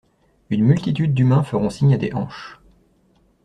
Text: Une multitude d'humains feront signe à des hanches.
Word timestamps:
Une 0.49 0.63
multitude 0.65 1.13
d'humains 1.13 1.43
feront 1.43 1.69
signe 1.69 1.93
à 1.93 1.97
des 1.99 2.11
hanches. 2.13 2.59